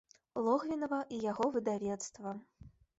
[0.47, 2.39] Логвінава і яго выдавецтва.